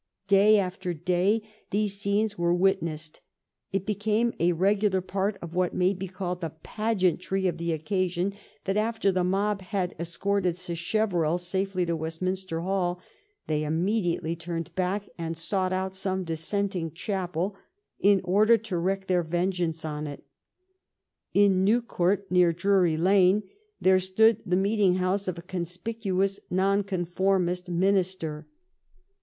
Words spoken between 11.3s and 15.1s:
safely to Westminster Hall, they immediately turned back